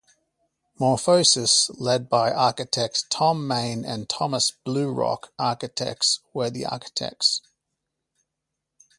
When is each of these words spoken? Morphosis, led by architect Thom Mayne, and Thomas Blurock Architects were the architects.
Morphosis, 0.79 1.69
led 1.79 2.09
by 2.09 2.31
architect 2.33 3.05
Thom 3.11 3.47
Mayne, 3.47 3.85
and 3.85 4.09
Thomas 4.09 4.51
Blurock 4.65 5.27
Architects 5.37 6.21
were 6.33 6.49
the 6.49 6.65
architects. 6.65 7.43